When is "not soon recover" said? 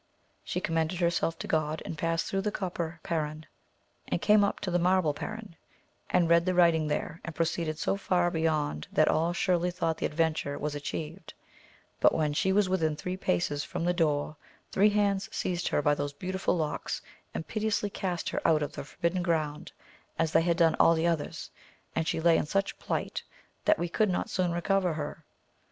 24.09-24.93